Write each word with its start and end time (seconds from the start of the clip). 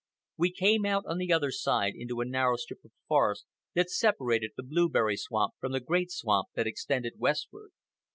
We 0.37 0.51
came 0.51 0.83
out 0.83 1.05
on 1.05 1.19
the 1.19 1.31
other 1.31 1.51
side 1.51 1.93
into 1.95 2.21
a 2.21 2.25
narrow 2.25 2.55
strip 2.55 2.83
of 2.83 2.91
forest 3.07 3.45
that 3.75 3.91
separated 3.91 4.53
the 4.57 4.63
blueberry 4.63 5.15
swamp 5.15 5.53
from 5.59 5.73
the 5.73 5.79
great 5.79 6.09
swamp 6.09 6.47
that 6.55 6.65
extended 6.65 7.19
westward. 7.19 7.69